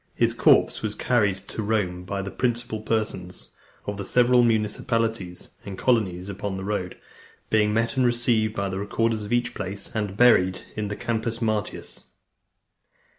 [0.15, 3.51] His corpse was carried to Rome by the principal persons
[3.85, 6.97] of the several municipalities and colonies upon the road,
[7.51, 11.39] being met and received by the recorders of each place, and buried in the Campus
[11.39, 12.05] Martius.